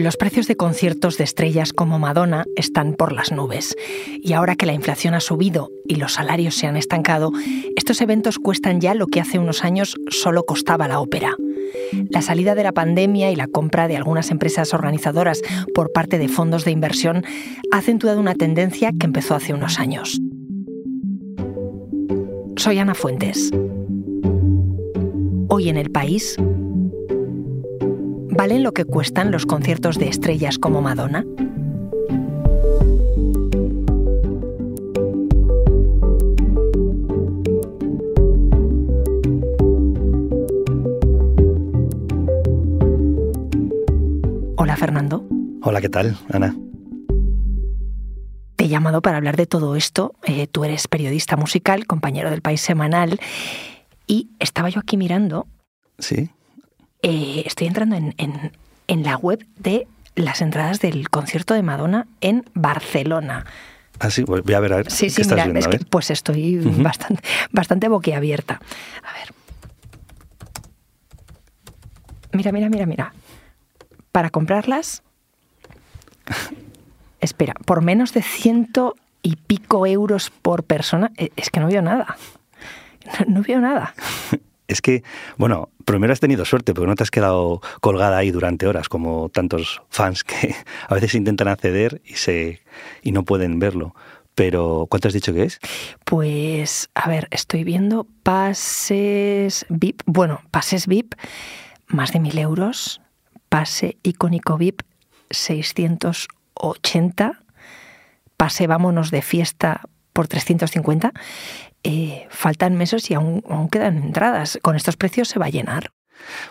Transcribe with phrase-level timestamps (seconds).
[0.00, 3.76] Los precios de conciertos de estrellas como Madonna están por las nubes.
[4.22, 7.32] Y ahora que la inflación ha subido y los salarios se han estancado,
[7.76, 11.36] estos eventos cuestan ya lo que hace unos años solo costaba la ópera.
[12.08, 15.42] La salida de la pandemia y la compra de algunas empresas organizadoras
[15.74, 17.22] por parte de fondos de inversión
[17.70, 20.18] ha acentuado una tendencia que empezó hace unos años.
[22.56, 23.50] Soy Ana Fuentes.
[25.48, 26.38] Hoy en el país
[28.40, 31.26] ¿Valen lo que cuestan los conciertos de estrellas como Madonna?
[44.56, 45.26] Hola Fernando.
[45.60, 46.56] Hola, ¿qué tal, Ana?
[48.56, 50.14] Te he llamado para hablar de todo esto.
[50.22, 53.20] Eh, tú eres periodista musical, compañero del País Semanal,
[54.06, 55.46] y estaba yo aquí mirando.
[55.98, 56.30] Sí.
[57.02, 58.52] Eh, estoy entrando en,
[59.02, 59.86] la web de
[60.16, 63.46] las entradas del concierto de Madonna en Barcelona.
[63.98, 64.90] Ah, sí, voy a ver, a ver.
[64.90, 68.60] Sí, sí, mira, es que, pues estoy bastante, bastante boquiabierta.
[69.02, 69.34] A ver.
[72.32, 73.14] Mira, mira, mira, mira.
[74.12, 75.02] Para comprarlas.
[77.20, 81.82] espera, por menos de ciento y pico euros por persona, eh, es que no veo
[81.82, 82.16] nada.
[83.26, 83.94] no veo nada.
[84.68, 85.02] es que,
[85.36, 89.28] bueno, primero has tenido suerte porque no te has quedado colgada ahí durante horas como
[89.28, 90.54] tantos fans que
[90.88, 92.60] a veces intentan acceder y, se,
[93.02, 93.96] y no pueden verlo.
[94.36, 95.58] Pero, ¿cuánto has dicho que es?
[96.04, 100.02] Pues, a ver, estoy viendo pases VIP.
[100.06, 101.14] Bueno, pases VIP,
[101.88, 103.00] más de mil euros.
[103.48, 104.82] Pase icónico VIP,
[105.30, 107.40] 680.
[108.36, 109.80] Pase vámonos de fiesta
[110.12, 111.12] por 350
[111.82, 114.58] eh, faltan meses y aún, quedan entradas.
[114.62, 115.92] ¿Con estos precios se va a llenar?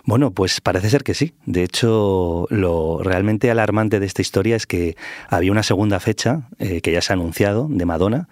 [0.04, 1.34] Bueno, pues parece ser que sí.
[1.46, 4.96] De hecho, lo realmente alarmante de esta historia es que
[5.28, 8.28] había una segunda fecha eh, que ya se ha anunciado de Madonna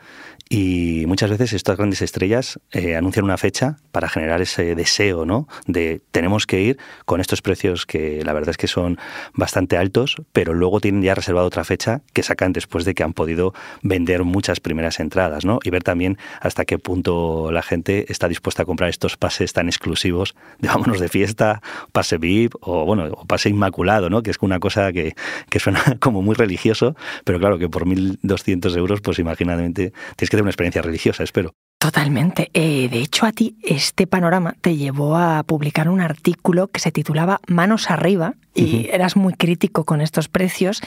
[0.49, 5.47] y muchas veces estas grandes estrellas eh, anuncian una fecha para generar ese deseo, ¿no?
[5.67, 8.99] De tenemos que ir con estos precios que la verdad es que son
[9.35, 13.13] bastante altos, pero luego tienen ya reservado otra fecha que sacan después de que han
[13.13, 13.53] podido
[13.83, 15.59] vender muchas primeras entradas, ¿no?
[15.65, 19.69] Y ver también hasta qué punto la gente está dispuesta a comprar estos pases tan
[19.69, 21.61] exclusivos de vámonos de fiesta,
[21.93, 24.23] pase VIP o bueno, o pase inmaculado, ¿no?
[24.23, 25.15] Que es una cosa que,
[25.51, 30.38] que suena como muy religioso, pero claro que por 1.200 euros, pues imagínate, tienes que
[30.43, 31.53] una experiencia religiosa, espero.
[31.79, 32.51] Totalmente.
[32.55, 36.91] Eh, de hecho, a ti este panorama te llevó a publicar un artículo que se
[36.91, 40.81] titulaba Manos arriba y eras muy crítico con estos precios.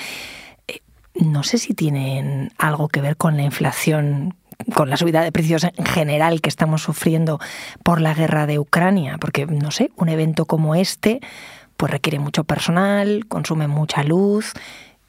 [0.67, 0.79] Eh,
[1.15, 4.35] no sé si tienen algo que ver con la inflación,
[4.75, 7.39] con la subida de precios en general que estamos sufriendo
[7.83, 11.21] por la guerra de Ucrania, porque, no sé, un evento como este
[11.77, 14.53] pues requiere mucho personal, consume mucha luz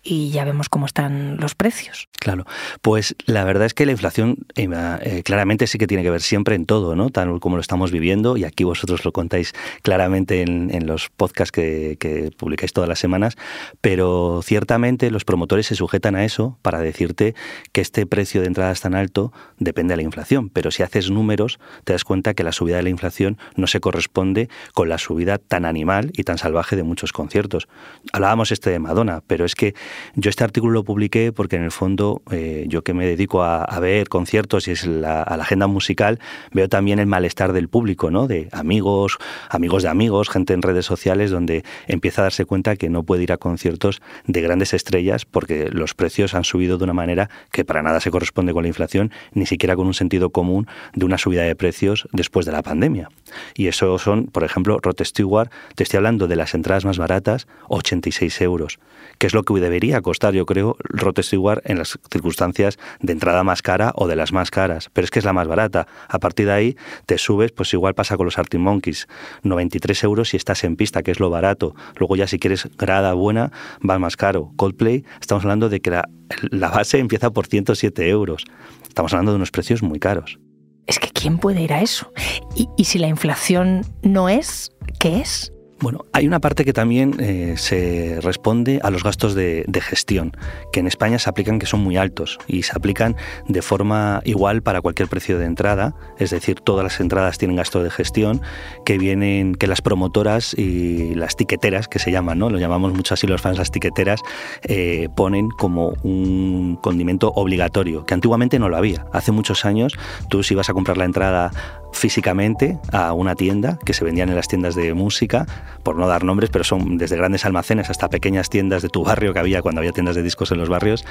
[0.02, 2.08] y ya vemos cómo están los precios.
[2.18, 2.44] Claro,
[2.80, 4.68] pues la verdad es que la inflación eh,
[5.02, 7.10] eh, claramente sí que tiene que ver siempre en todo, ¿no?
[7.10, 12.30] Tal como lo estamos viviendo y aquí vosotros lo contáis claramente en, los podcasts que,
[12.36, 13.36] publicáis todas las semanas,
[13.80, 17.34] pero ciertamente los promotores se sujetan a eso para decirte
[17.72, 21.10] que este precio de entrada es tan alto depende de la inflación, pero si haces
[21.10, 24.98] números te das cuenta que la subida de la inflación no se corresponde con la
[24.98, 27.68] subida tan animal y tan salvaje de muchos conciertos.
[28.12, 29.74] Hablábamos este de Madonna, pero es que
[30.14, 33.66] yo este artículo lo publiqué porque en el fondo eh, yo que me dedico a,
[33.80, 36.20] ver conciertos y es la, a la agenda musical,
[36.52, 38.28] veo también el malestar del público, ¿no?
[38.28, 42.88] De amigos, amigos de amigos, gente en redes sociales donde empieza a darse cuenta que
[42.88, 46.92] no puede ir a conciertos de grandes estrellas porque los precios han subido de una
[46.92, 50.66] manera que para nada se corresponde con la inflación, ni siquiera con un sentido común
[50.94, 53.08] de una subida de precios después de la pandemia.
[53.54, 57.46] Y eso son, por ejemplo, Rod Stewart, te estoy hablando de las entradas más baratas,
[57.68, 58.78] 86 euros,
[59.18, 63.12] que es lo que debería a costar, yo creo, Rod Stewart en las circunstancias de
[63.12, 65.88] entrada más cara o de las más caras, pero es que es la más barata.
[66.08, 66.76] A partir de ahí
[67.06, 69.08] te subes, pues igual pasa con los Arctic Monkeys,
[69.42, 71.74] 93 euros si estás en pista, que es lo barato.
[71.96, 73.50] Luego ya si quieres grada buena,
[73.88, 74.52] va más caro.
[74.56, 78.44] Coldplay, estamos hablando de que la, base empieza por 107 euros.
[78.86, 80.38] Estamos hablando de unos precios muy caros.
[80.86, 82.12] Es que ¿quién puede ir a eso?
[82.54, 85.52] ¿Y, y si la inflación no es, qué es?
[85.82, 90.30] Bueno, hay una parte que también eh, se responde a los gastos de, gestión,
[90.72, 93.16] que en España se aplican que son muy altos y se aplican
[93.48, 97.82] de forma igual para cualquier precio de entrada, es decir, todas las entradas tienen gasto
[97.82, 98.42] de gestión
[98.84, 102.48] que vienen, que las promotoras y las tiqueteras, que se llaman, ¿no?
[102.48, 104.20] Lo llamamos mucho así los fans las tiqueteras,
[104.62, 109.06] eh, ponen como un condimento obligatorio, que antiguamente no lo había.
[109.12, 109.94] Hace muchos años
[110.28, 111.50] tú si ibas a comprar la entrada
[111.92, 115.46] físicamente a una tienda que se vendían en las tiendas de música,
[115.82, 119.32] por no dar nombres, pero son desde grandes almacenes hasta pequeñas tiendas de tu barrio
[119.32, 121.04] que había cuando había tiendas de discos en los barrios,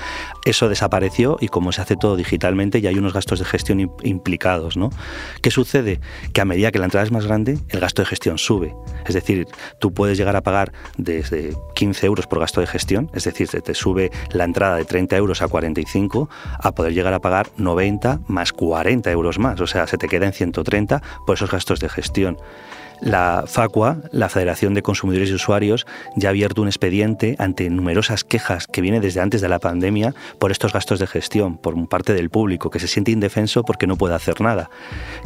[0.46, 4.78] eso desapareció y como se hace todo digitalmente ya hay unos gastos de gestión implicados,
[4.78, 4.90] ¿no?
[5.42, 6.00] ¿Qué sucede?
[6.34, 8.74] Que a medida que la entrada es más grande, el gasto de gestión sube.
[9.06, 9.48] Es decir,
[9.80, 13.62] tú puedes llegar a pagar desde 15 euros por gasto de gestión, es decir, se
[13.62, 16.30] te sube la entrada de 30 euros a 45,
[16.60, 20.26] a poder llegar a pagar 90 más 40 euros más, o sea, se te queda
[20.26, 22.38] en 130 por esos gastos de gestión.
[23.02, 28.24] La FACUA, la Federación de Consumidores y Usuarios, ya ha abierto un expediente ante numerosas
[28.24, 32.14] quejas que viene desde antes de la pandemia por estos gastos de gestión por parte
[32.14, 34.70] del público, que se siente indefenso porque no puede hacer nada.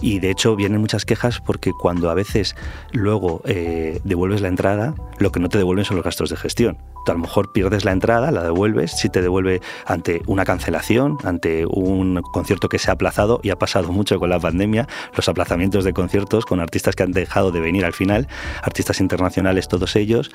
[0.01, 2.56] Y de hecho vienen muchas quejas porque cuando a veces
[2.94, 6.77] luego eh, devuelves la entrada, lo que no te devuelven son los gastos de gestión.
[7.06, 11.18] Tú a lo mejor pierdes la entrada, la devuelves, si te devuelve ante una cancelación,
[11.24, 15.30] ante un concierto que se ha aplazado, y ha pasado mucho con la pandemia, los
[15.30, 18.28] aplazamientos de conciertos con artistas que han dejado de venir al final,
[18.62, 20.32] artistas internacionales todos ellos,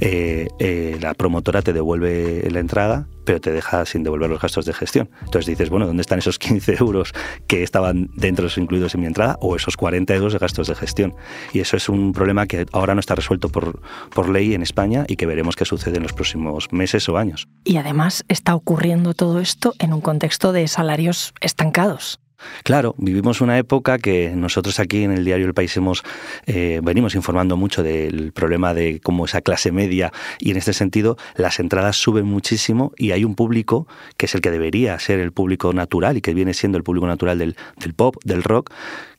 [0.00, 4.66] eh, eh, la promotora te devuelve la entrada, pero te deja sin devolver los gastos
[4.66, 5.10] de gestión.
[5.20, 7.12] Entonces dices, bueno, ¿dónde están esos 15 euros
[7.46, 11.14] que estaban dentro incluidos en mi entrada o esos 40 euros de gastos de gestión?
[11.52, 13.80] Y eso es un problema que ahora no está resuelto por,
[14.14, 17.48] por ley en España y que veremos qué sucede en los próximos meses o años.
[17.64, 22.20] Y además está ocurriendo todo esto en un contexto de salarios estancados.
[22.62, 26.02] Claro, vivimos una época que nosotros aquí en el diario El País hemos
[26.46, 31.16] eh, venimos informando mucho del problema de cómo esa clase media y en este sentido
[31.36, 33.86] las entradas suben muchísimo y hay un público
[34.16, 37.06] que es el que debería ser el público natural y que viene siendo el público
[37.06, 38.70] natural del, del pop, del rock,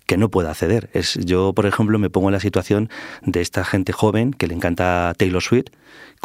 [0.05, 0.89] que no puede acceder.
[0.93, 2.89] Es, yo, por ejemplo, me pongo en la situación
[3.23, 5.67] de esta gente joven que le encanta Taylor Swift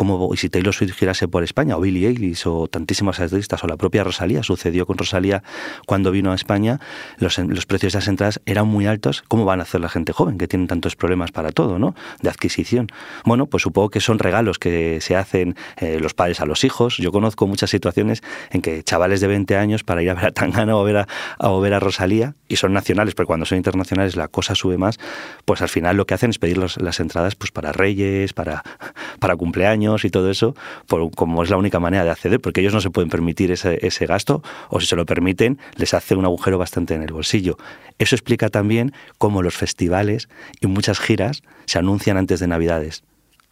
[0.00, 3.76] como si Taylor Swift girase por España, o Billie Eilish, o tantísimas artistas, o la
[3.76, 5.42] propia Rosalía, sucedió con Rosalía
[5.84, 6.80] cuando vino a España,
[7.18, 9.22] los, los precios de las entradas eran muy altos.
[9.28, 11.94] ¿Cómo van a hacer la gente joven que tienen tantos problemas para todo, ¿no?
[12.22, 12.86] De adquisición.
[13.26, 16.96] Bueno, pues supongo que son regalos que se hacen eh, los padres a los hijos.
[16.96, 20.30] Yo conozco muchas situaciones en que chavales de 20 años para ir a ver a
[20.30, 21.08] Tangana o, ver a,
[21.40, 24.98] o ver a Rosalía, y son nacionales, pero cuando son internacionales la cosa sube más,
[25.44, 28.62] pues al final lo que hacen es pedir las entradas pues para reyes, para,
[29.18, 30.54] para cumpleaños, y todo eso,
[30.86, 33.84] por, como es la única manera de acceder, porque ellos no se pueden permitir ese,
[33.86, 37.56] ese gasto, o si se lo permiten, les hace un agujero bastante en el bolsillo.
[37.98, 40.28] Eso explica también cómo los festivales
[40.60, 43.02] y muchas giras se anuncian antes de Navidades.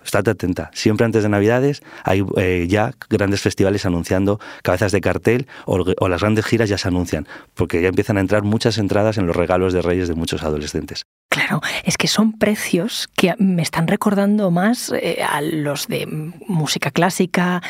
[0.04, 0.70] Estate atenta.
[0.72, 6.20] Siempre antes de Navidades hay eh, ya grandes festivales anunciando cabezas de cartel o, las
[6.20, 9.72] grandes giras ya se anuncian, porque ya empiezan a entrar muchas entradas en los regalos
[9.72, 11.02] de reyes de muchos adolescentes.
[11.30, 16.06] Claro, es que son precios que me están recordando más eh, a los de
[16.46, 17.62] música clásica,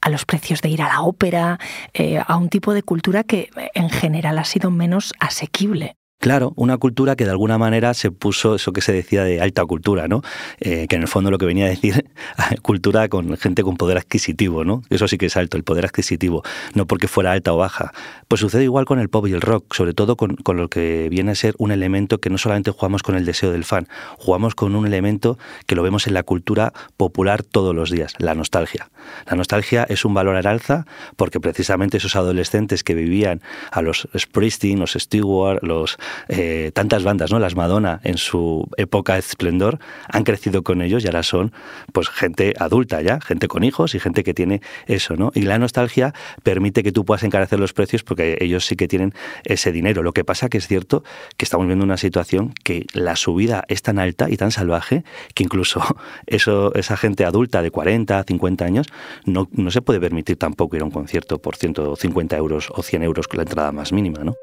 [0.00, 1.58] a los precios de ir a la ópera,
[1.94, 5.96] eh, a un tipo de cultura que en general ha sido menos asequible.
[6.18, 9.64] Claro, una cultura que de alguna manera se puso eso que se decía de alta
[9.66, 10.22] cultura, ¿no?
[10.60, 12.06] Eh, que en el fondo lo que venía a decir
[12.62, 14.82] cultura con gente con poder adquisitivo, ¿no?
[14.88, 16.42] Eso sí que es alto, el poder adquisitivo,
[16.74, 17.92] no porque fuera alta o baja.
[18.28, 21.08] Pues sucede igual con el pop y el rock, sobre todo con, con lo que
[21.10, 23.86] viene a ser un elemento que no solamente jugamos con el deseo del fan,
[24.16, 28.34] jugamos con un elemento que lo vemos en la cultura popular todos los días, la
[28.34, 28.88] nostalgia.
[29.30, 30.86] La nostalgia es un valor al alza
[31.16, 35.98] porque precisamente esos adolescentes que vivían a los Springsteen, los Stewart, los
[36.28, 37.38] eh, tantas bandas, ¿no?
[37.38, 41.52] Las Madonna en su época de esplendor han crecido con ellos y ahora son
[41.92, 45.32] pues gente adulta ya, gente con hijos y gente que tiene eso, ¿no?
[45.34, 49.14] Y la nostalgia permite que tú puedas encarecer los precios porque ellos sí que tienen
[49.44, 50.02] ese dinero.
[50.02, 51.04] Lo que pasa que es cierto
[51.36, 55.04] que estamos viendo una situación que la subida es tan alta y tan salvaje
[55.34, 55.82] que incluso
[56.26, 58.86] eso, esa gente adulta de 40, 50 años
[59.24, 63.02] no, no se puede permitir tampoco ir a un concierto por 150 euros o 100
[63.02, 64.36] euros con la entrada más mínima, ¿no?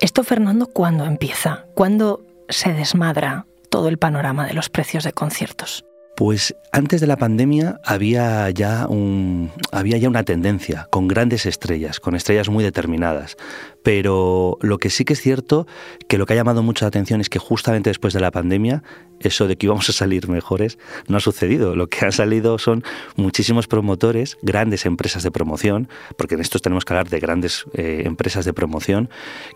[0.00, 1.66] Esto, Fernando, ¿cuándo empieza?
[1.74, 5.84] ¿Cuándo se desmadra todo el panorama de los precios de conciertos?
[6.16, 11.98] Pues antes de la pandemia había ya, un, había ya una tendencia con grandes estrellas,
[11.98, 13.36] con estrellas muy determinadas.
[13.84, 15.66] Pero lo que sí que es cierto,
[16.08, 18.82] que lo que ha llamado mucha atención es que justamente después de la pandemia,
[19.20, 21.76] eso de que íbamos a salir mejores, no ha sucedido.
[21.76, 22.82] Lo que ha salido son
[23.14, 28.02] muchísimos promotores, grandes empresas de promoción, porque en estos tenemos que hablar de grandes eh,
[28.06, 29.10] empresas de promoción,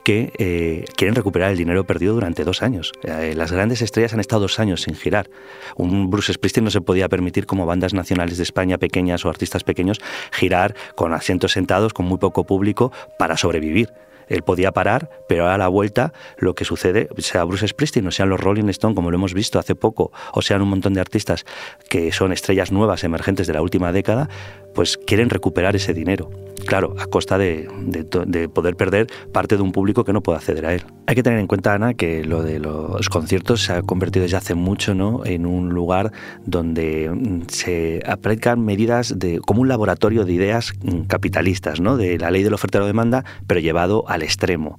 [0.05, 2.93] que eh, quieren recuperar el dinero perdido durante dos años.
[3.05, 5.31] Eh, las grandes estrellas han estado dos años sin girar.
[5.75, 9.65] Un Bruce Springsteen no se podía permitir como bandas nacionales de España pequeñas o artistas
[9.65, 10.01] pequeños
[10.33, 13.89] girar con asientos sentados, con muy poco público, para sobrevivir
[14.29, 18.29] él podía parar, pero a la vuelta lo que sucede, sea Bruce Springsteen o sean
[18.29, 21.45] los Rolling Stones, como lo hemos visto hace poco, o sean un montón de artistas
[21.89, 24.29] que son estrellas nuevas, emergentes de la última década,
[24.75, 26.31] pues quieren recuperar ese dinero.
[26.67, 27.69] Claro, a costa de,
[28.53, 30.83] poder perder parte de un público que no puede acceder a él.
[31.07, 34.37] Hay que tener en cuenta, Ana, que lo de los conciertos se ha convertido desde
[34.37, 35.25] hace mucho ¿no?
[35.25, 36.13] en un lugar
[36.45, 41.97] donde mm, se aplican medidas de, como un laboratorio de ideas mm, capitalistas, ¿no?
[41.97, 44.79] de la ley de la oferta y la demanda, pero llevado al extremo.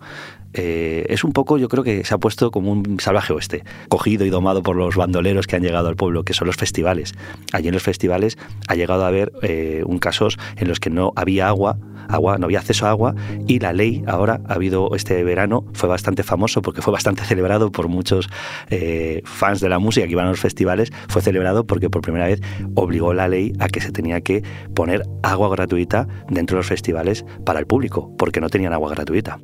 [0.62, 4.26] Eh, es un poco, yo creo que se ha puesto como un salvaje oeste, cogido
[4.26, 7.14] y domado por los bandoleros que han llegado al pueblo, que son los festivales.
[7.54, 8.38] Allí en los festivales
[8.68, 11.78] ha llegado a haber eh, un casos en los que no había agua,
[12.10, 13.16] agua, no había acceso a agua
[13.48, 17.72] y la ley ahora ha habido este verano fue bastante famoso porque fue bastante celebrado
[17.72, 18.28] por muchos
[18.70, 22.28] eh, fans de la música que iban a los festivales, fue celebrado porque por primera
[22.28, 22.42] vez
[22.76, 24.44] obligó la ley a que se tenía que
[24.76, 29.40] poner agua gratuita dentro de los festivales para el público, porque no tenían agua gratuita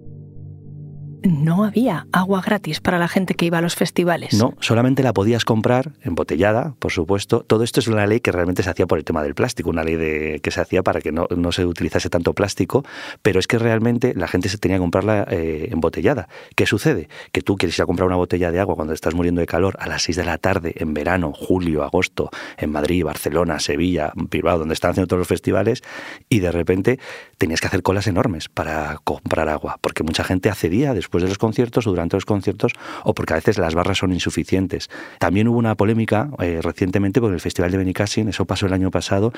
[1.25, 4.33] no había agua gratis para la gente que iba a los festivales.
[4.33, 7.41] No, solamente la podías comprar embotellada, por supuesto.
[7.41, 9.83] Todo esto es una ley que realmente se hacía por el tema del plástico, una
[9.83, 12.83] ley de, que se hacía para que no, se utilizase tanto plástico,
[13.21, 16.27] pero es que realmente la gente se tenía que comprarla eh, embotellada.
[16.55, 17.09] ¿Qué sucede?
[17.31, 19.77] Que tú quieres ir a comprar una botella de agua cuando estás muriendo de calor
[19.79, 24.59] a las 6 de la tarde, en verano, julio, agosto, en Madrid, Barcelona, Sevilla, Bilbao,
[24.59, 25.83] donde están haciendo todos los festivales,
[26.29, 26.99] y de repente
[27.37, 31.37] tenías que hacer colas enormes para comprar agua, porque mucha gente accedía después de los
[31.37, 34.89] conciertos o durante los conciertos o porque a veces las barras son insuficientes.
[35.19, 38.91] También hubo una polémica eh, recientemente con el Festival de Benicassin, eso pasó el año
[38.91, 39.33] pasado,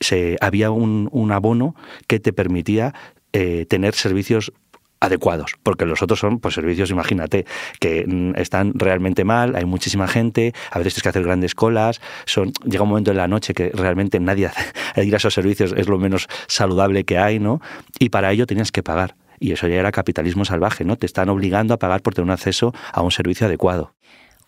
[0.00, 1.76] se, había un, abono
[2.08, 2.92] que te permitía
[3.32, 4.52] eh, tener servicios
[5.00, 7.46] adecuados, porque los otros son pues servicios, imagínate,
[7.80, 12.00] que mm, están realmente mal, hay muchísima gente, a veces tienes que hacer grandes colas,
[12.26, 14.46] son llega un momento en la noche que realmente nadie
[14.94, 17.60] hace, ir a esos servicios es lo menos saludable que hay, ¿no?
[17.98, 20.96] Y para ello tenías que pagar y eso ya era capitalismo salvaje, ¿no?
[20.96, 23.94] Te están obligando a pagar por tener un acceso a un servicio adecuado.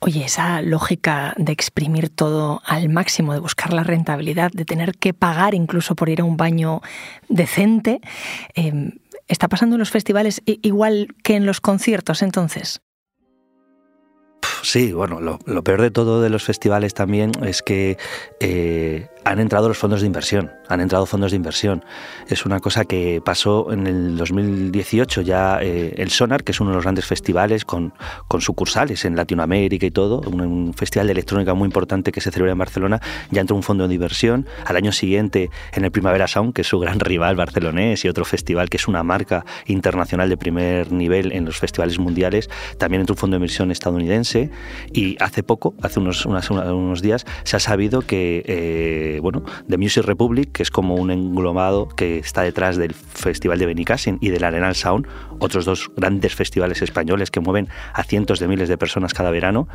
[0.05, 5.15] Oye, esa lógica de exprimir todo al máximo, de buscar la rentabilidad, de tener que
[5.15, 6.83] pagar incluso por ir a un baño
[7.29, 8.01] decente,
[8.55, 12.83] em, ¿está pasando en los festivales igual que en los conciertos entonces?
[14.63, 17.97] Sí, bueno, lo, peor de todo de los festivales también es que
[18.41, 21.85] eh, han entrado los fondos de inversión, han entrado fondos de inversión.
[22.29, 26.71] Es una cosa que pasó en el 2018 ya eh, el Sonar, que es uno
[26.71, 27.95] de los grandes festivales con,
[28.29, 32.53] con sucursales en Latinoamérica y todo, un, festival de electrónica muy importante que se celebra
[32.53, 33.01] en Barcelona,
[33.31, 34.47] ya entró un fondo de inversión.
[34.65, 38.25] Al año siguiente en el Primavera Sound, que es su gran rival barcelonés y otro
[38.25, 42.49] festival que es una marca internacional de primer nivel en los festivales mundiales,
[42.79, 44.51] también entró un fondo de inversión estadounidense
[44.93, 48.43] y hace poco, hace unos, unos días, se ha sabido que...
[48.47, 53.59] Eh, bueno, The Music Republic, que es como un englomado que está detrás del Festival
[53.59, 55.07] de Benicassin y del Arenal Sound,
[55.39, 59.69] otros dos grandes festivales españoles que mueven a cientos de miles de personas cada verano,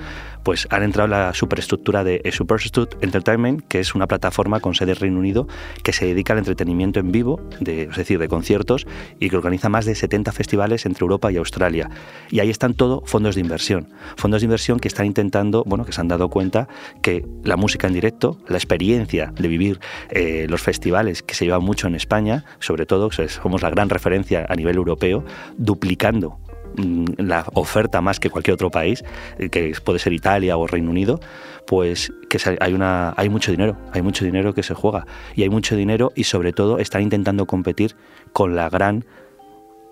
[0.44, 4.92] pues han entrado en la superestructura de Superstitute Entertainment, que es una plataforma con sede
[4.92, 5.48] en Reino Unido
[5.84, 8.88] que se dedica al entretenimiento en vivo, de, es decir, de conciertos,
[9.20, 11.90] y que organiza más de 70 festivales entre Europa y Australia.
[12.30, 13.90] Y ahí están todo fondos de inversión.
[14.16, 16.68] Fondos de inversión que están intentando, bueno, que se han dado cuenta
[17.02, 19.80] que la música en directo, la experiencia de vivir
[20.10, 24.46] eh, los festivales que se llevan mucho en España, sobre todo somos la gran referencia
[24.48, 25.24] a nivel europeo,
[25.58, 26.40] duplicando
[26.76, 29.04] mm, la oferta más que cualquier otro país,
[29.38, 31.20] eh, que puede ser Italia o Reino Unido,
[31.66, 35.06] pues que hay, una, hay mucho dinero, hay mucho dinero que se juega
[35.36, 37.96] y hay mucho dinero y sobre todo están intentando competir
[38.34, 39.06] con la gran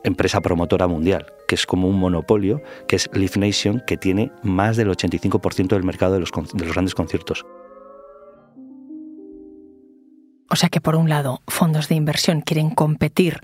[0.06, 4.78] empresa promotora mundial, que es como un monopolio, que es Live Nation, que tiene más
[4.78, 7.46] del 85% del mercado de los, de los grandes conciertos.
[10.50, 13.42] O sea que por un lado fondos de inversión quieren competir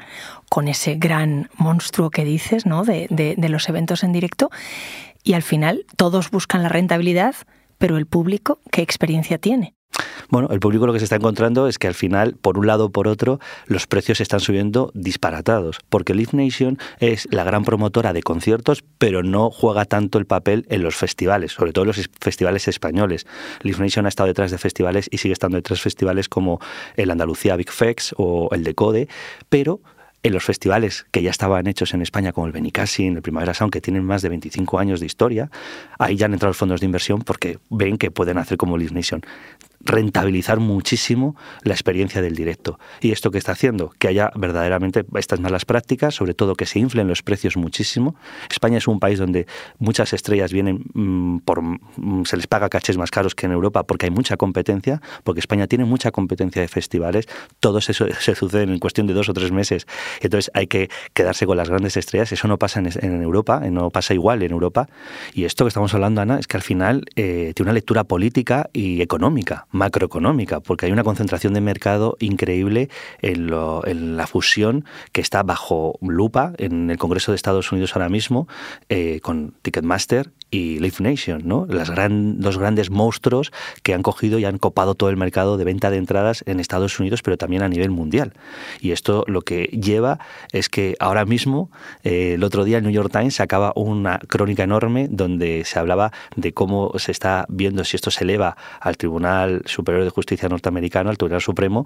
[0.50, 2.84] con ese gran monstruo que dices, ¿no?
[2.84, 4.50] De, de, los eventos en directo
[5.24, 7.36] y al final todos buscan la rentabilidad,
[7.77, 9.75] pero el público, ¿qué experiencia tiene?
[10.31, 12.86] Bueno, el público lo que se está encontrando es que al final, por un lado
[12.86, 18.13] o por otro, los precios están subiendo disparatados, porque Live Nation es la gran promotora
[18.13, 22.10] de conciertos, pero no juega tanto el papel en los festivales, sobre todo en los
[22.21, 23.27] festivales españoles.
[23.62, 26.62] Live Nation ha estado detrás de festivales y sigue estando detrás de festivales como
[26.95, 29.10] el Andalucía Big Fex o el Decode,
[29.50, 29.81] pero
[30.24, 33.74] en los festivales que ya estaban hechos en España, como el Benicassin, el Primavera Sound,
[33.74, 35.50] que tienen más de 25 años de historia,
[35.98, 38.93] ahí ya han entrado los fondos de inversión porque ven que pueden hacer como Live
[38.93, 39.21] Nation
[39.83, 42.79] rentabilizar muchísimo la experiencia del directo.
[43.01, 43.91] ¿Y esto que está haciendo?
[44.00, 48.15] Que haya verdaderamente estas malas prácticas, sobre todo que se inflen los precios muchísimo.
[48.50, 49.47] España es un país donde
[49.79, 51.61] muchas estrellas vienen mm, por...
[51.61, 55.39] Mm, se les paga cachés más caros que en Europa porque hay mucha competencia, porque
[55.39, 57.27] España tiene mucha competencia de festivales.
[57.59, 59.88] Todo eso se sucede en cuestión de dos o tres meses.
[60.21, 62.31] Entonces hay que quedarse con las grandes estrellas.
[62.31, 64.88] Eso no pasa en, Europa, no pasa igual en Europa.
[65.33, 68.69] Y esto que estamos hablando, Ana, es que al final eh, tiene una lectura política
[68.73, 72.89] y económica macroeconómica, porque hay una concentración de mercado increíble
[73.21, 78.47] en, la fusión que está bajo lupa en el Congreso de Estados Unidos ahora mismo
[78.89, 81.65] eh, con Ticketmaster y Live Nation, ¿no?
[81.67, 83.51] Las gran, los grandes monstruos
[83.83, 86.99] que han cogido y han copado todo el mercado de venta de entradas en Estados
[86.99, 88.33] Unidos, pero también a nivel mundial.
[88.81, 90.19] Y esto lo que lleva
[90.51, 91.71] es que ahora mismo,
[92.03, 96.11] eh, el otro día el New York Times sacaba una crónica enorme donde se hablaba
[96.35, 101.09] de cómo se está viendo si esto se eleva al Tribunal Superior de Justicia norteamericano,
[101.09, 101.85] al Tribunal Supremo,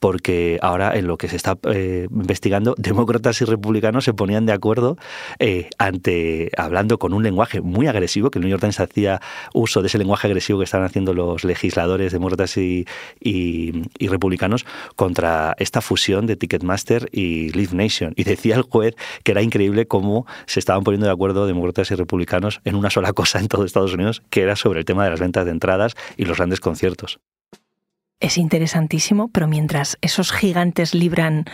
[0.00, 4.52] porque ahora en lo que se está eh, investigando, demócratas y republicanos se ponían de
[4.52, 4.96] acuerdo
[5.38, 9.20] eh, ante hablando con un lenguaje muy agresivo que el New York Times hacía
[9.52, 12.86] uso de ese lenguaje agresivo que están haciendo los legisladores demócratas y,
[13.20, 14.64] y, republicanos
[14.94, 18.12] contra esta fusión de Ticketmaster y Live Nation.
[18.16, 21.94] Y decía el juez que era increíble cómo se estaban poniendo de acuerdo demócratas y
[21.94, 25.10] republicanos en una sola cosa en todo Estados Unidos, que era sobre el tema de
[25.10, 27.15] las ventas de entradas y los grandes conciertos.
[28.20, 31.44] Es interesantísimo, pero mientras esos gigantes libran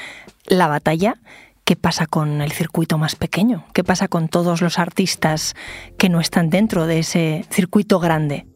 [0.46, 1.16] la batalla,
[1.64, 3.64] ¿Qué pasa con el circuito más pequeño?
[3.72, 5.54] ¿Qué pasa con todos los artistas
[5.96, 8.46] que no están dentro de ese circuito grande?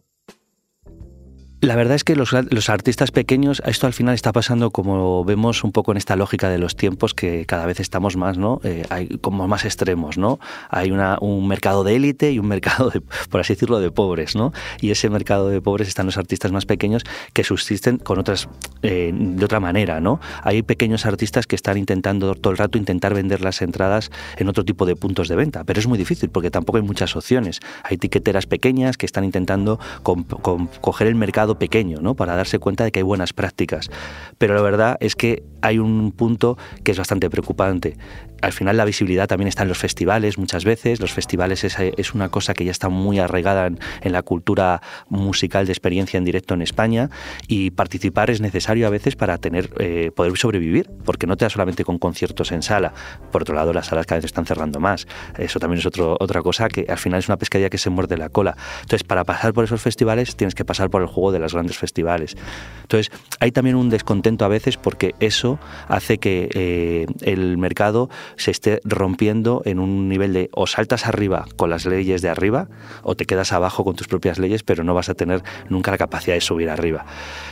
[1.63, 2.35] La verdad es que los,
[2.69, 6.59] artistas pequeños, esto al final está pasando como vemos un poco en esta lógica de
[6.59, 8.61] los tiempos que cada vez estamos más, ¿no?
[8.63, 10.39] Eh, hay como más extremos, ¿no?
[10.69, 14.53] Hay un mercado de élite y un mercado, de, por así decirlo, de pobres, ¿no?
[14.83, 18.51] Y ese mercado de pobres están los artistas más pequeños que subsisten con otras,
[18.83, 20.21] eh, de otra manera, ¿no?
[20.43, 24.63] Hay pequeños artistas que están intentando todo el rato intentar vender las entradas en otro
[24.63, 27.61] tipo de puntos de venta, pero es muy difícil porque tampoco hay muchas opciones.
[27.83, 32.15] Hay tiqueteras pequeñas que están intentando coger el mercado pequeño, ¿no?
[32.15, 33.91] Para darse cuenta de que hay buenas prácticas.
[34.39, 37.97] Pero la verdad es que hay un punto que es bastante preocupante.
[38.43, 41.01] Al final la visibilidad también está en los festivales muchas veces.
[41.01, 45.73] Los festivales es, una cosa que ya está muy arraigada en, la cultura musical de
[45.73, 47.11] experiencia en directo en España
[47.49, 51.51] y participar es necesario a veces para tener eh, poder sobrevivir, porque no te da
[51.51, 52.93] solamente con conciertos en sala.
[53.33, 55.07] Por otro lado, las salas cada vez están cerrando más.
[55.39, 58.17] Eso también es otro, otra cosa que al final es una pescadilla que se muerde
[58.17, 58.57] la cola.
[58.83, 61.79] Entonces, para pasar por esos festivales tienes que pasar por el juego de los grandes
[61.79, 62.37] festivales.
[62.83, 68.51] Entonces, hay también un descontento a veces porque eso hace que eh, el mercado se
[68.51, 72.69] esté rompiendo en un nivel de o saltas arriba con las leyes de arriba
[73.03, 75.99] o te quedas abajo con tus propias leyes, pero no vas a tener nunca la
[75.99, 77.05] capacidad de subir arriba.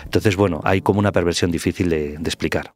[0.04, 2.74] Entonces, bueno, hay como una perversión difícil de explicar.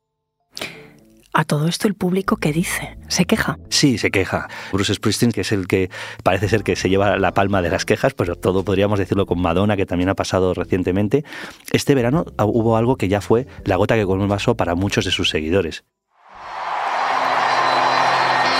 [1.33, 2.97] A todo esto el público qué dice?
[3.09, 3.59] ¿Se queja?
[3.69, 4.49] Sí, se queja.
[4.73, 5.91] Bruce Springsteen, que es el que
[6.23, 9.41] parece ser que se lleva la palma de las quejas, pero todo podríamos decirlo con
[9.41, 11.25] Madonna, que también ha pasado recientemente.
[11.71, 15.05] Este verano hubo algo que ya fue la gota que colmó el vaso para muchos
[15.05, 15.85] de sus seguidores.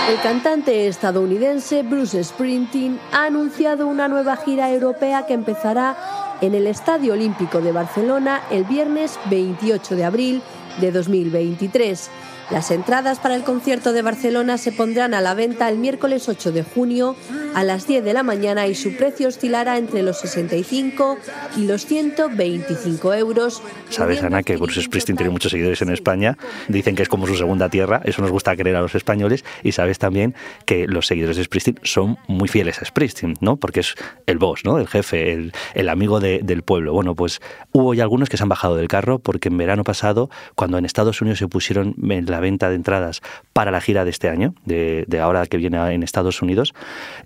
[0.09, 5.95] El cantante estadounidense Bruce Springsteen ha anunciado una nueva gira europea que empezará
[6.41, 10.41] en el Estadio Olímpico de Barcelona el viernes 28 de abril
[10.79, 12.09] de 2023.
[12.51, 16.51] Las entradas para el concierto de Barcelona se pondrán a la venta el miércoles 8
[16.51, 17.15] de junio
[17.53, 21.17] a las 10 de la mañana y su precio oscilará entre los 65
[21.57, 23.61] y los 125 euros.
[23.89, 26.37] Sabes, Ana, que Bruce Springsteen tiene muchos seguidores en España.
[26.67, 28.01] Dicen que es como su segunda tierra.
[28.03, 29.45] Eso nos gusta creer a los españoles.
[29.63, 30.33] Y sabes también
[30.65, 33.57] que los seguidores de Springsteen son muy fieles a Springsteen, ¿no?
[33.57, 34.79] Porque es el boss, ¿no?
[34.79, 36.93] El jefe, el, el amigo del pueblo.
[36.93, 40.29] Bueno, pues hubo ya algunos que se han bajado del carro porque en verano pasado,
[40.55, 43.21] cuando en Estados Unidos se pusieron en la venta de entradas
[43.53, 46.73] para la gira de este año, de, ahora que viene en Estados Unidos,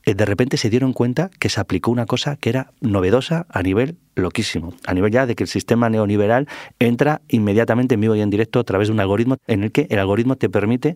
[0.06, 3.62] eh, de repente se dieron cuenta que se aplicó una cosa que era novedosa a
[3.62, 6.48] nivel loquísimo, a nivel ya de que el sistema neoliberal
[6.80, 9.88] entra inmediatamente en vivo y en directo a través de un algoritmo en el que
[9.90, 10.96] el algoritmo te permite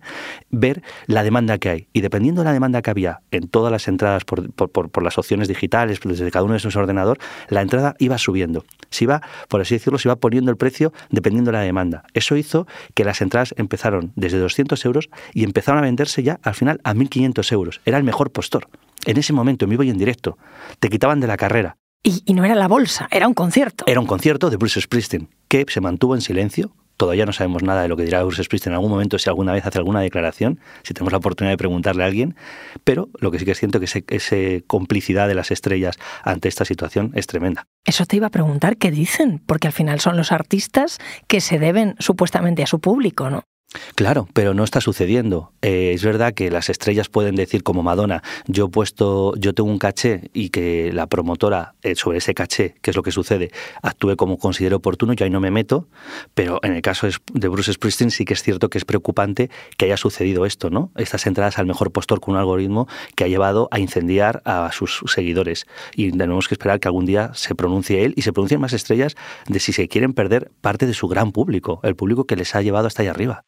[0.50, 1.88] ver la demanda que hay.
[1.94, 5.48] Y dependiendo de la demanda que había en todas las entradas por, por, las opciones
[5.48, 8.66] digitales, desde cada uno de esos ordenadores, la entrada iba subiendo.
[8.90, 12.04] Se iba, por así decirlo, se iba poniendo el precio dependiendo de la demanda.
[12.14, 16.56] Eso hizo que las entradas empezaron desde 200 euros y empezaron a venderse ya al
[16.56, 17.82] final a 1.500 euros.
[17.86, 18.68] Era el mejor postor.
[19.06, 20.38] En ese momento, en vivo y en directo.
[20.80, 21.78] Te quitaban de la carrera.
[22.08, 23.84] Y, no era la bolsa, era un concierto.
[23.86, 26.72] Era un concierto de Bruce Springsteen, que se mantuvo en silencio.
[26.96, 29.52] Todavía no sabemos nada de lo que dirá Bruce Springsteen en algún momento, si alguna
[29.52, 32.38] vez hace alguna declaración, si tenemos la oportunidad de preguntarle a alguien.
[32.86, 34.36] Pero lo que sí que siento que esa
[34.68, 37.66] complicidad de las estrellas ante esta situación es tremenda.
[37.86, 41.60] Eso te iba a preguntar qué dicen, porque al final son los artistas que se
[41.60, 43.44] deben supuestamente a su público, ¿no?
[43.96, 45.52] Claro, pero no está sucediendo.
[45.62, 49.70] Eh, es verdad que las estrellas pueden decir como Madonna, yo he puesto, yo tengo
[49.70, 53.52] un caché y que la promotora eh, sobre ese caché, que es lo que sucede,
[53.82, 55.88] actúe como considere oportuno, yo ahí no me meto,
[56.34, 59.86] pero en el caso de Bruce Springsteen sí que es cierto que es preocupante que
[59.86, 60.92] haya sucedido esto, ¿no?
[60.96, 65.04] Estas entradas al mejor postor con un algoritmo que ha llevado a incendiar a sus
[65.08, 65.66] seguidores.
[65.96, 69.16] Y tenemos que esperar que algún día se pronuncie él y se pronuncien más estrellas
[69.48, 72.62] de si se quieren perder parte de su gran público, el público que les ha
[72.62, 73.44] llevado hasta allá arriba.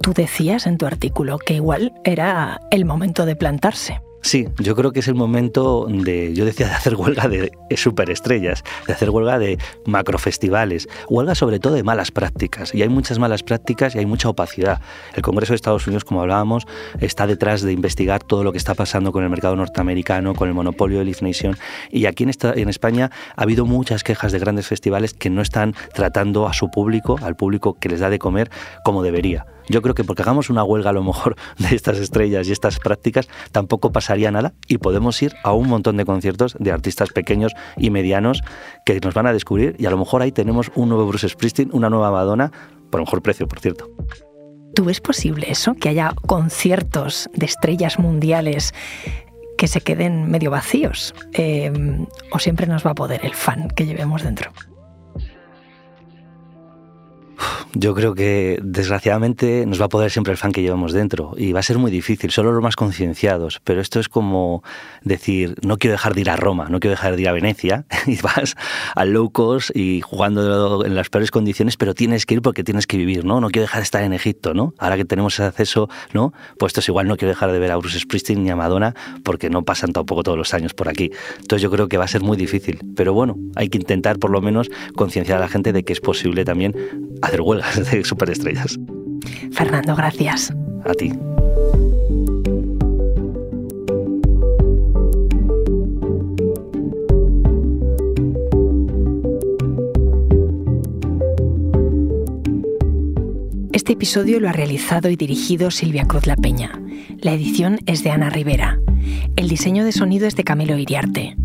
[0.00, 4.00] Tú decías en tu artículo que igual era el momento de plantarse.
[4.28, 8.62] Sí, yo creo que es el momento de, yo decía, de hacer huelga de superestrellas,
[8.86, 12.74] de hacer huelga de macrofestivales, huelga sobre todo de malas prácticas.
[12.74, 14.82] Y hay muchas malas prácticas y hay mucha opacidad.
[15.14, 16.66] El Congreso de Estados Unidos, como hablábamos,
[17.00, 20.52] está detrás de investigar todo lo que está pasando con el mercado norteamericano, con el
[20.52, 21.56] monopolio de Live Nation.
[21.90, 25.74] Y aquí en, en España ha habido muchas quejas de grandes festivales que no están
[25.94, 28.50] tratando a su público, al público que les da de comer,
[28.84, 29.46] como debería.
[29.68, 32.78] Yo creo que porque hagamos una huelga a lo mejor de estas estrellas y estas
[32.78, 37.52] prácticas, tampoco pasaría nada y podemos ir a un montón de conciertos de artistas pequeños
[37.76, 38.42] y medianos
[38.84, 41.70] que nos van a descubrir y a lo mejor ahí tenemos un nuevo Bruce Springsteen,
[41.72, 42.52] una nueva Madonna,
[42.90, 43.90] por mejor precio, por cierto.
[44.74, 45.74] ¿Tú ves posible eso?
[45.74, 48.74] Que haya conciertos de estrellas mundiales
[49.58, 51.14] que se queden medio vacíos?
[51.32, 51.72] Eh,
[52.30, 54.52] ¿O siempre nos va a poder el fan que llevemos dentro?
[57.74, 61.52] Yo creo que desgraciadamente nos va a poder siempre el fan que llevamos dentro y
[61.52, 64.62] va a ser muy difícil, solo los más concienciados, pero esto es como
[65.02, 67.84] decir, no quiero dejar de ir a Roma, no quiero dejar de ir a Venecia
[68.06, 68.56] y vas
[68.94, 72.86] a low cost y jugando en las peores condiciones, pero tienes que ir porque tienes
[72.86, 73.40] que vivir, ¿no?
[73.40, 74.74] No quiero dejar de estar en Egipto, ¿no?
[74.78, 76.32] Ahora que tenemos ese acceso, ¿no?
[76.58, 78.94] Pues esto es igual, no quiero dejar de ver a Bruce Springsteen ni a Madonna
[79.22, 81.10] porque no pasan tampoco todos los años por aquí.
[81.38, 84.30] Entonces yo creo que va a ser muy difícil, pero bueno, hay que intentar por
[84.30, 86.74] lo menos concienciar a la gente de que es posible también
[87.22, 88.78] hacer huelgas de superestrellas.
[89.52, 90.52] Fernando, gracias.
[90.84, 91.12] A ti.
[103.72, 106.78] Este episodio lo ha realizado y dirigido Silvia Cruz La Peña.
[107.20, 108.78] La edición es de Ana Rivera.
[109.36, 111.36] El diseño de sonido es de Camilo Iriarte.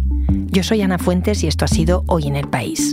[0.52, 2.93] Yo soy Ana Fuentes y esto ha sido Hoy en el País.